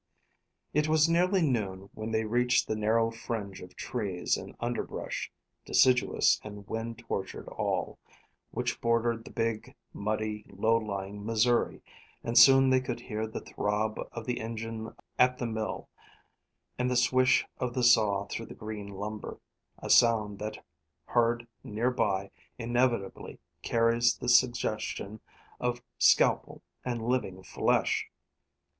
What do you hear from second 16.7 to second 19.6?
and the swish of the saw through the green lumber;